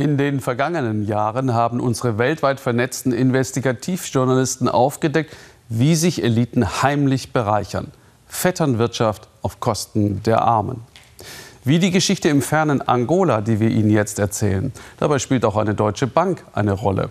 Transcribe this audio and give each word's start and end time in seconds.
In 0.00 0.16
den 0.16 0.40
vergangenen 0.40 1.04
Jahren 1.04 1.52
haben 1.52 1.78
unsere 1.78 2.16
weltweit 2.16 2.58
vernetzten 2.58 3.12
Investigativjournalisten 3.12 4.66
aufgedeckt, 4.66 5.36
wie 5.68 5.94
sich 5.94 6.24
Eliten 6.24 6.82
heimlich 6.82 7.34
bereichern. 7.34 7.88
Vetternwirtschaft 8.26 9.28
auf 9.42 9.60
Kosten 9.60 10.22
der 10.22 10.40
Armen. 10.40 10.80
Wie 11.64 11.78
die 11.78 11.90
Geschichte 11.90 12.30
im 12.30 12.40
fernen 12.40 12.80
Angola, 12.80 13.42
die 13.42 13.60
wir 13.60 13.68
Ihnen 13.68 13.90
jetzt 13.90 14.18
erzählen. 14.18 14.72
Dabei 14.96 15.18
spielt 15.18 15.44
auch 15.44 15.58
eine 15.58 15.74
deutsche 15.74 16.06
Bank 16.06 16.44
eine 16.54 16.72
Rolle. 16.72 17.10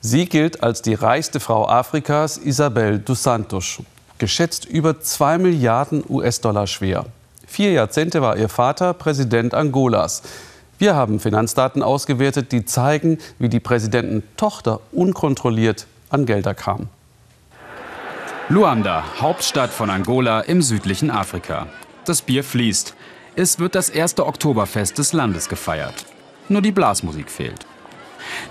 Sie 0.00 0.26
gilt 0.26 0.62
als 0.62 0.80
die 0.80 0.94
reichste 0.94 1.40
Frau 1.40 1.68
Afrikas, 1.68 2.38
Isabel 2.38 3.00
dos 3.00 3.24
Santos. 3.24 3.82
Geschätzt 4.18 4.64
über 4.64 5.00
2 5.00 5.38
Milliarden 5.38 6.04
US-Dollar 6.08 6.68
schwer. 6.68 7.06
Vier 7.48 7.72
Jahrzehnte 7.72 8.22
war 8.22 8.36
ihr 8.36 8.48
Vater 8.48 8.94
Präsident 8.94 9.54
Angolas. 9.54 10.22
Wir 10.84 10.94
haben 10.94 11.18
Finanzdaten 11.18 11.82
ausgewertet, 11.82 12.52
die 12.52 12.66
zeigen, 12.66 13.16
wie 13.38 13.48
die 13.48 13.58
Präsidententochter 13.58 14.82
unkontrolliert 14.92 15.86
an 16.10 16.26
Gelder 16.26 16.52
kam. 16.52 16.88
Luanda, 18.50 19.02
Hauptstadt 19.18 19.70
von 19.70 19.88
Angola 19.88 20.42
im 20.42 20.60
südlichen 20.60 21.10
Afrika. 21.10 21.68
Das 22.04 22.20
Bier 22.20 22.44
fließt. 22.44 22.94
Es 23.34 23.58
wird 23.58 23.74
das 23.74 23.88
erste 23.88 24.26
Oktoberfest 24.26 24.98
des 24.98 25.14
Landes 25.14 25.48
gefeiert. 25.48 26.04
Nur 26.50 26.60
die 26.60 26.72
Blasmusik 26.72 27.30
fehlt. 27.30 27.64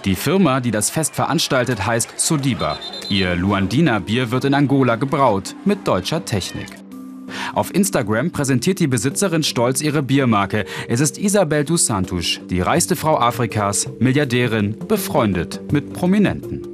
Die 0.03 0.15
Firma, 0.15 0.59
die 0.59 0.71
das 0.71 0.89
Fest 0.89 1.13
veranstaltet, 1.13 1.85
heißt 1.85 2.19
Sodiba. 2.19 2.79
Ihr 3.09 3.35
Luandina-Bier 3.35 4.31
wird 4.31 4.45
in 4.45 4.55
Angola 4.55 4.95
gebraut, 4.95 5.53
mit 5.65 5.88
deutscher 5.88 6.25
Technik. 6.25 6.82
Auf 7.53 7.73
Instagram 7.73 8.31
präsentiert 8.31 8.80
die 8.80 8.88
Besitzerin 8.88 9.43
stolz 9.43 9.81
ihre 9.81 10.02
Biermarke. 10.02 10.66
Es 10.88 10.99
ist 10.99 11.20
Isabel 11.20 11.63
dos 11.63 11.85
Santos, 11.85 12.39
die 12.49 12.61
reichste 12.61 12.95
Frau 12.95 13.17
Afrikas, 13.20 13.88
Milliardärin, 13.99 14.75
befreundet 14.88 15.61
mit 15.71 15.94
Prominenten. 15.94 16.67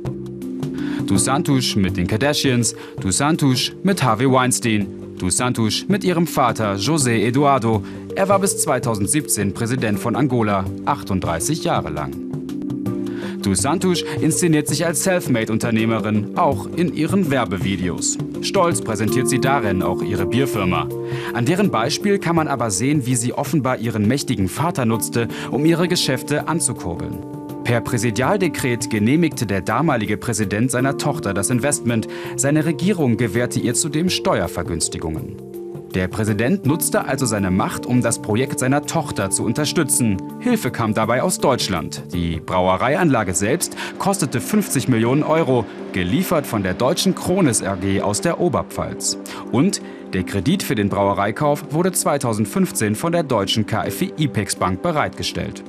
Dos 1.05 1.25
Santos 1.25 1.75
mit 1.75 1.97
den 1.97 2.07
Kardashians, 2.07 2.75
Dos 3.01 3.17
Santos 3.17 3.73
mit 3.83 4.01
Harvey 4.01 4.31
Weinstein, 4.31 4.87
Dos 5.17 5.35
Santos 5.35 5.85
mit 5.89 6.05
ihrem 6.05 6.27
Vater 6.27 6.75
José 6.75 7.25
Eduardo. 7.25 7.83
Er 8.15 8.29
war 8.29 8.39
bis 8.39 8.57
2017 8.59 9.53
Präsident 9.53 9.99
von 9.99 10.15
Angola, 10.15 10.63
38 10.85 11.65
Jahre 11.65 11.89
lang. 11.89 12.28
Dos 13.41 13.59
Santos 13.59 14.03
inszeniert 14.19 14.67
sich 14.67 14.85
als 14.85 15.03
Selfmade-Unternehmerin, 15.03 16.37
auch 16.37 16.67
in 16.75 16.93
ihren 16.93 17.31
Werbevideos. 17.31 18.17
Stolz 18.41 18.81
präsentiert 18.81 19.29
sie 19.29 19.39
darin 19.39 19.81
auch 19.81 20.01
ihre 20.01 20.25
Bierfirma. 20.25 20.87
An 21.33 21.45
deren 21.45 21.71
Beispiel 21.71 22.19
kann 22.19 22.35
man 22.35 22.47
aber 22.47 22.69
sehen, 22.69 23.05
wie 23.05 23.15
sie 23.15 23.33
offenbar 23.33 23.77
ihren 23.79 24.07
mächtigen 24.07 24.49
Vater 24.49 24.85
nutzte, 24.85 25.27
um 25.51 25.65
ihre 25.65 25.87
Geschäfte 25.87 26.47
anzukurbeln. 26.47 27.17
Per 27.63 27.81
Präsidialdekret 27.81 28.89
genehmigte 28.89 29.45
der 29.45 29.61
damalige 29.61 30.17
Präsident 30.17 30.71
seiner 30.71 30.97
Tochter 30.97 31.33
das 31.33 31.49
Investment. 31.49 32.07
Seine 32.35 32.65
Regierung 32.65 33.15
gewährte 33.15 33.59
ihr 33.59 33.75
zudem 33.75 34.09
Steuervergünstigungen. 34.09 35.48
Der 35.95 36.07
Präsident 36.07 36.67
nutzte 36.67 37.05
also 37.05 37.25
seine 37.25 37.49
Macht, 37.49 37.87
um 37.87 38.01
das 38.01 38.21
Projekt 38.21 38.59
seiner 38.59 38.83
Tochter 38.83 39.31
zu 39.31 39.43
unterstützen. 39.43 40.17
Hilfe 40.39 40.69
kam 40.69 40.93
dabei 40.93 41.23
aus 41.23 41.39
Deutschland. 41.39 42.03
Die 42.13 42.39
Brauereianlage 42.39 43.33
selbst 43.33 43.75
kostete 43.97 44.39
50 44.39 44.87
Millionen 44.87 45.23
Euro, 45.23 45.65
geliefert 45.91 46.45
von 46.45 46.61
der 46.61 46.75
deutschen 46.75 47.15
Krones 47.15 47.63
AG 47.63 48.01
aus 48.01 48.21
der 48.21 48.39
Oberpfalz. 48.39 49.17
Und 49.51 49.81
der 50.13 50.23
Kredit 50.23 50.61
für 50.61 50.75
den 50.75 50.89
Brauereikauf 50.89 51.71
wurde 51.71 51.91
2015 51.91 52.93
von 52.93 53.11
der 53.11 53.23
deutschen 53.23 53.65
KfW 53.65 54.11
IPEX 54.17 54.57
Bank 54.57 54.83
bereitgestellt. 54.83 55.63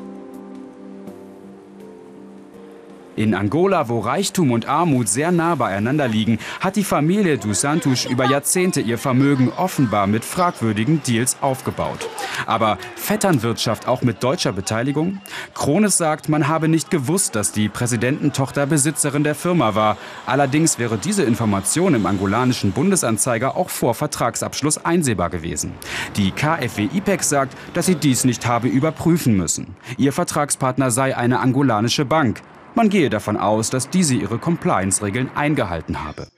In 3.20 3.34
Angola, 3.34 3.90
wo 3.90 3.98
Reichtum 3.98 4.50
und 4.50 4.66
Armut 4.66 5.06
sehr 5.06 5.30
nah 5.30 5.54
beieinander 5.54 6.08
liegen, 6.08 6.38
hat 6.58 6.76
die 6.76 6.84
Familie 6.84 7.36
dos 7.36 7.60
Santos 7.60 8.06
über 8.06 8.24
Jahrzehnte 8.24 8.80
ihr 8.80 8.96
Vermögen 8.96 9.52
offenbar 9.58 10.06
mit 10.06 10.24
fragwürdigen 10.24 11.02
Deals 11.02 11.36
aufgebaut. 11.42 12.08
Aber 12.46 12.78
Vetternwirtschaft 12.96 13.86
auch 13.86 14.00
mit 14.00 14.22
deutscher 14.22 14.52
Beteiligung? 14.52 15.20
Krones 15.52 15.98
sagt, 15.98 16.30
man 16.30 16.48
habe 16.48 16.68
nicht 16.68 16.90
gewusst, 16.90 17.34
dass 17.34 17.52
die 17.52 17.68
Präsidententochter 17.68 18.64
Besitzerin 18.64 19.22
der 19.22 19.34
Firma 19.34 19.74
war. 19.74 19.98
Allerdings 20.24 20.78
wäre 20.78 20.96
diese 20.96 21.22
Information 21.22 21.92
im 21.92 22.06
angolanischen 22.06 22.72
Bundesanzeiger 22.72 23.54
auch 23.54 23.68
vor 23.68 23.94
Vertragsabschluss 23.94 24.82
einsehbar 24.82 25.28
gewesen. 25.28 25.74
Die 26.16 26.30
KfW 26.30 26.88
IPEX 26.94 27.28
sagt, 27.28 27.54
dass 27.74 27.84
sie 27.84 27.96
dies 27.96 28.24
nicht 28.24 28.46
habe 28.46 28.68
überprüfen 28.68 29.36
müssen. 29.36 29.76
Ihr 29.98 30.14
Vertragspartner 30.14 30.90
sei 30.90 31.14
eine 31.14 31.40
angolanische 31.40 32.06
Bank. 32.06 32.40
Man 32.74 32.88
gehe 32.88 33.10
davon 33.10 33.36
aus, 33.36 33.70
dass 33.70 33.90
diese 33.90 34.14
ihre 34.14 34.38
Compliance-Regeln 34.38 35.30
eingehalten 35.34 36.04
habe. 36.04 36.28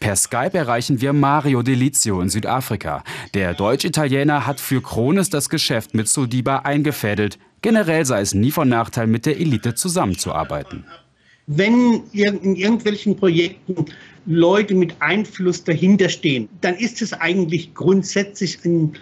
Per 0.00 0.16
Skype 0.16 0.54
erreichen 0.54 1.00
wir 1.00 1.12
Mario 1.12 1.62
Delizio 1.62 2.20
in 2.20 2.28
Südafrika. 2.28 3.02
Der 3.34 3.52
Deutsch-Italiener 3.54 4.46
hat 4.46 4.60
für 4.60 4.80
Krones 4.80 5.28
das 5.28 5.50
Geschäft 5.50 5.92
mit 5.94 6.08
Sodiba 6.08 6.58
eingefädelt. 6.58 7.38
Generell 7.62 8.04
sei 8.04 8.20
es 8.20 8.32
nie 8.32 8.52
von 8.52 8.68
Nachteil, 8.68 9.08
mit 9.08 9.26
der 9.26 9.38
Elite 9.38 9.74
zusammenzuarbeiten. 9.74 10.84
Wenn 11.48 12.02
in 12.12 12.56
irgendwelchen 12.56 13.16
Projekten 13.16 13.86
Leute 14.26 14.74
mit 14.74 14.94
Einfluss 15.00 15.64
dahinter 15.64 16.08
stehen, 16.08 16.48
dann 16.60 16.76
ist 16.76 17.02
es 17.02 17.12
eigentlich 17.12 17.74
grundsätzlich 17.74 18.64
ein, 18.64 18.92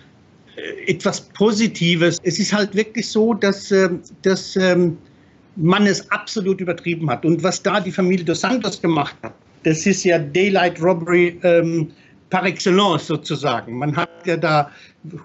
äh, 0.56 0.90
etwas 0.92 1.20
Positives. 1.20 2.18
Es 2.22 2.38
ist 2.38 2.52
halt 2.52 2.74
wirklich 2.74 3.08
so, 3.08 3.34
dass, 3.34 3.70
äh, 3.70 3.90
dass 4.22 4.56
ähm, 4.56 4.96
man 5.56 5.86
es 5.86 6.10
absolut 6.10 6.60
übertrieben 6.60 7.10
hat. 7.10 7.24
Und 7.24 7.42
was 7.42 7.62
da 7.62 7.80
die 7.80 7.92
Familie 7.92 8.24
dos 8.24 8.40
Santos 8.40 8.80
gemacht 8.80 9.16
hat, 9.22 9.34
das 9.64 9.86
ist 9.86 10.04
ja 10.04 10.18
Daylight 10.18 10.80
Robbery 10.80 11.38
ähm, 11.42 11.90
par 12.30 12.44
excellence 12.44 13.06
sozusagen. 13.06 13.78
Man 13.78 13.96
hat 13.96 14.10
ja 14.26 14.36
da 14.36 14.70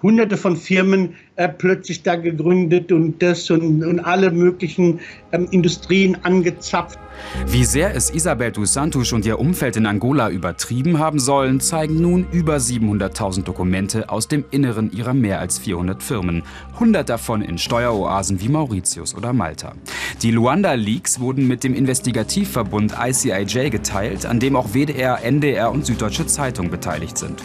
hunderte 0.01 0.37
von 0.37 0.57
Firmen 0.57 1.15
äh, 1.35 1.47
plötzlich 1.49 2.03
da 2.03 2.15
gegründet 2.15 2.91
und 2.91 3.21
das 3.21 3.49
und, 3.49 3.83
und 3.83 3.99
alle 3.99 4.31
möglichen 4.31 4.99
ähm, 5.31 5.47
Industrien 5.51 6.17
angezapft. 6.23 6.99
Wie 7.47 7.65
sehr 7.65 7.95
es 7.95 8.09
Isabel 8.13 8.51
dos 8.51 8.73
Santos 8.73 9.11
und 9.13 9.25
ihr 9.25 9.39
Umfeld 9.39 9.77
in 9.77 9.85
Angola 9.85 10.29
übertrieben 10.29 10.99
haben 10.99 11.19
sollen, 11.19 11.59
zeigen 11.59 12.01
nun 12.01 12.25
über 12.31 12.57
700.000 12.57 13.43
Dokumente 13.43 14.09
aus 14.09 14.27
dem 14.27 14.45
Inneren 14.51 14.91
ihrer 14.91 15.13
mehr 15.13 15.39
als 15.39 15.59
400 15.59 16.01
Firmen. 16.01 16.43
100 16.73 17.07
davon 17.07 17.41
in 17.41 17.57
Steueroasen 17.57 18.41
wie 18.41 18.49
Mauritius 18.49 19.15
oder 19.15 19.33
Malta. 19.33 19.73
Die 20.21 20.31
Luanda 20.31 20.73
Leaks 20.73 21.19
wurden 21.19 21.47
mit 21.47 21.63
dem 21.63 21.73
Investigativverbund 21.73 22.95
ICIJ 22.99 23.69
geteilt, 23.69 24.25
an 24.25 24.39
dem 24.39 24.55
auch 24.55 24.73
WDR, 24.73 25.23
NDR 25.23 25.71
und 25.71 25.85
Süddeutsche 25.85 26.25
Zeitung 26.25 26.69
beteiligt 26.69 27.17
sind. 27.17 27.41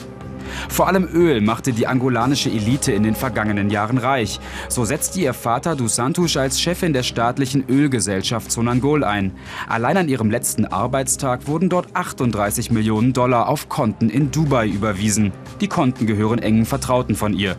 Vor 0.69 0.89
allem 0.89 1.09
Öl 1.13 1.41
machte 1.41 1.73
die 1.73 1.87
angolanische 1.87 2.51
Elite 2.51 2.93
in 2.93 3.03
den 3.03 3.15
vergangenen 3.15 3.71
Jahren 3.71 3.99
reich. 3.99 4.41
So 4.69 4.85
setzte 4.85 5.21
ihr 5.21 5.35
Vater 5.35 5.77
dos 5.77 5.97
Santos 5.97 6.37
als 6.37 6.61
Chefin 6.61 6.93
der 6.93 7.03
staatlichen 7.03 7.65
Ölgesellschaft 7.69 8.51
Sonangol 8.51 9.05
ein. 9.05 9.33
Allein 9.69 9.97
an 9.97 10.09
ihrem 10.09 10.31
letzten 10.31 10.65
Arbeitstag 10.67 11.47
wurden 11.47 11.69
dort 11.69 11.95
38 11.95 12.71
Millionen 12.71 13.13
Dollar 13.13 13.49
auf 13.49 13.69
Konten 13.69 14.11
in 14.11 14.31
Dubai 14.31 14.67
überwiesen. 14.69 15.33
Die 15.61 15.69
Konten 15.69 16.07
gehören 16.07 16.39
engen 16.39 16.67
Vertrauten 16.67 17.17
von 17.17 17.35
ihr. 17.35 17.57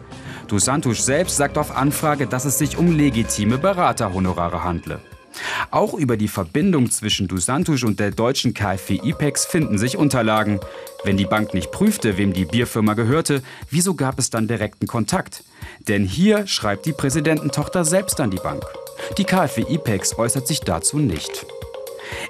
Dos 0.48 0.66
Santos 0.66 1.06
selbst 1.06 1.36
sagt 1.38 1.58
auf 1.58 1.76
Anfrage, 1.76 2.28
dass 2.28 2.46
es 2.46 2.58
sich 2.58 2.78
um 2.78 2.96
legitime 2.96 3.58
Beraterhonorare 3.58 4.64
handle. 4.64 5.00
Auch 5.72 5.94
über 5.94 6.18
die 6.18 6.28
Verbindung 6.28 6.90
zwischen 6.92 7.28
Dusantusch 7.28 7.84
und 7.84 8.00
der 8.00 8.12
deutschen 8.12 8.54
KfW 8.54 9.00
IPEX 9.04 9.46
finden 9.46 9.78
sich 9.78 9.98
Unterlagen. 9.98 10.60
Wenn 11.04 11.18
die 11.18 11.26
Bank 11.26 11.54
nicht 11.54 11.72
prüfte, 11.72 12.18
wem 12.18 12.34
die 12.34 12.46
Bierfirma 12.46 12.94
gehörte, 12.94 13.42
wieso 13.70 13.94
gab 13.94 14.20
es 14.20 14.30
dann 14.30 14.48
direkten 14.48 14.88
Kontakt? 14.88 15.44
Denn 15.88 16.04
hier 16.04 16.48
schreibt 16.48 16.86
die 16.86 16.94
Präsidententochter 16.94 17.86
selbst 17.86 18.20
an 18.20 18.32
die 18.32 18.38
Bank. 18.38 18.64
Die 19.18 19.26
KfW 19.26 19.66
IPEX 19.70 20.18
äußert 20.18 20.48
sich 20.48 20.62
dazu 20.62 20.98
nicht. 21.00 21.46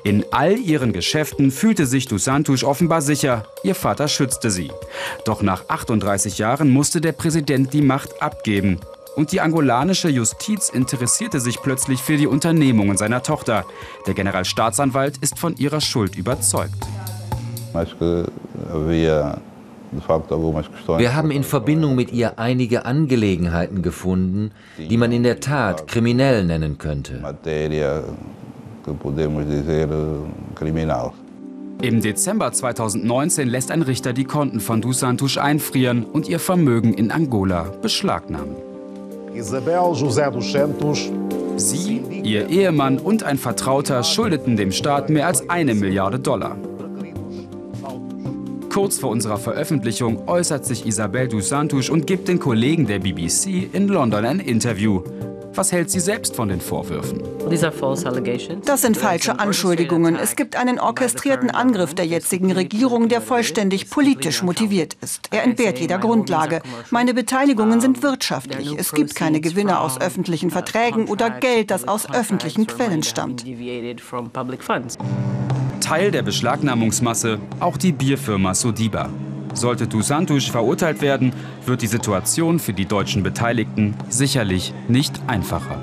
In 0.03 0.25
all 0.31 0.57
ihren 0.57 0.91
Geschäften 0.91 1.51
fühlte 1.51 1.85
sich 1.85 2.07
Dusantusch 2.07 2.63
offenbar 2.63 3.01
sicher, 3.01 3.45
ihr 3.63 3.75
Vater 3.75 4.07
schützte 4.07 4.49
sie. 4.49 4.71
Doch 5.23 5.41
nach 5.41 5.69
38 5.69 6.39
Jahren 6.39 6.69
musste 6.69 6.99
der 6.99 7.11
Präsident 7.11 7.73
die 7.73 7.81
Macht 7.81 8.21
abgeben 8.21 8.79
und 9.17 9.31
die 9.31 9.41
angolanische 9.41 10.09
Justiz 10.09 10.69
interessierte 10.69 11.39
sich 11.39 11.59
plötzlich 11.63 12.03
für 12.03 12.17
die 12.17 12.27
Unternehmungen 12.27 12.97
seiner 12.97 13.23
Tochter. 13.23 13.65
Der 14.05 14.13
Generalstaatsanwalt 14.13 15.17
ist 15.17 15.39
von 15.39 15.57
ihrer 15.57 15.81
Schuld 15.81 16.15
überzeugt. 16.15 16.75
Wir 20.97 21.15
haben 21.15 21.31
in 21.31 21.43
Verbindung 21.43 21.95
mit 21.95 22.13
ihr 22.13 22.37
einige 22.37 22.85
Angelegenheiten 22.85 23.81
gefunden, 23.81 24.51
die 24.77 24.97
man 24.97 25.11
in 25.11 25.23
der 25.23 25.39
Tat 25.39 25.87
kriminell 25.87 26.45
nennen 26.45 26.77
könnte. 26.77 27.23
Im 31.81 32.01
Dezember 32.01 32.51
2019 32.51 33.47
lässt 33.47 33.71
ein 33.71 33.81
Richter 33.81 34.13
die 34.13 34.25
Konten 34.25 34.59
von 34.59 34.81
Dos 34.81 34.99
Santos 34.99 35.39
einfrieren 35.39 36.03
und 36.03 36.29
ihr 36.29 36.39
Vermögen 36.39 36.93
in 36.93 37.11
Angola 37.11 37.71
beschlagnahmen. 37.81 38.66
Isabel 39.37 39.93
José 39.93 40.31
dos 40.31 40.51
Santos 40.51 41.11
Sie, 41.57 42.01
ihr 42.23 42.49
Ehemann 42.49 42.97
und 42.97 43.21
ein 43.21 43.37
Vertrauter 43.37 44.03
schuldeten 44.03 44.57
dem 44.57 44.71
Staat 44.71 45.11
mehr 45.11 45.27
als 45.27 45.47
eine 45.47 45.75
Milliarde 45.75 46.19
Dollar. 46.19 46.57
Kurz 48.71 48.97
vor 48.97 49.11
unserer 49.11 49.37
Veröffentlichung 49.37 50.27
äußert 50.27 50.65
sich 50.65 50.87
Isabel 50.87 51.27
dos 51.27 51.49
Santos 51.49 51.89
und 51.89 52.07
gibt 52.07 52.27
den 52.27 52.39
Kollegen 52.39 52.87
der 52.87 52.97
BBC 52.97 53.69
in 53.73 53.87
London 53.87 54.25
ein 54.25 54.39
Interview. 54.39 55.03
Was 55.57 55.71
hält 55.71 55.89
sie 55.89 55.99
selbst 55.99 56.35
von 56.35 56.49
den 56.49 56.61
Vorwürfen? 56.61 57.23
Das 58.63 58.81
sind 58.83 58.95
falsche 58.95 59.39
Anschuldigungen. 59.39 60.15
Es 60.15 60.35
gibt 60.35 60.55
einen 60.55 60.79
orchestrierten 60.79 61.49
Angriff 61.49 61.95
der 61.95 62.05
jetzigen 62.05 62.51
Regierung, 62.51 63.09
der 63.09 63.21
vollständig 63.21 63.89
politisch 63.89 64.43
motiviert 64.43 64.95
ist. 65.01 65.29
Er 65.31 65.43
entbehrt 65.43 65.79
jeder 65.79 65.97
Grundlage. 65.97 66.61
Meine 66.91 67.15
Beteiligungen 67.15 67.81
sind 67.81 68.03
wirtschaftlich. 68.03 68.75
Es 68.77 68.91
gibt 68.91 69.15
keine 69.15 69.41
Gewinne 69.41 69.79
aus 69.79 69.99
öffentlichen 69.99 70.51
Verträgen 70.51 71.07
oder 71.07 71.31
Geld, 71.31 71.71
das 71.71 71.87
aus 71.87 72.07
öffentlichen 72.07 72.67
Quellen 72.67 73.01
stammt. 73.01 73.43
Teil 75.79 76.11
der 76.11 76.21
Beschlagnahmungsmasse 76.21 77.39
auch 77.59 77.77
die 77.77 77.93
Bierfirma 77.93 78.53
Sodiba. 78.53 79.09
Sollte 79.57 79.87
Dusantusch 79.87 80.51
verurteilt 80.51 81.01
werden, 81.01 81.33
wird 81.65 81.81
die 81.81 81.87
Situation 81.87 82.59
für 82.59 82.73
die 82.73 82.85
deutschen 82.85 83.23
Beteiligten 83.23 83.95
sicherlich 84.07 84.71
nicht 84.87 85.19
einfacher. 85.25 85.81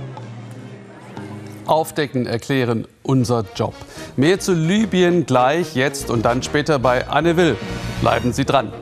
Aufdecken, 1.66 2.26
erklären, 2.26 2.86
unser 3.02 3.44
Job. 3.56 3.74
Mehr 4.16 4.38
zu 4.38 4.52
Libyen 4.52 5.26
gleich, 5.26 5.74
jetzt 5.74 6.08
und 6.08 6.24
dann 6.24 6.44
später 6.44 6.78
bei 6.78 7.08
Anne 7.08 7.36
Will. 7.36 7.56
Bleiben 8.00 8.32
Sie 8.32 8.44
dran. 8.44 8.72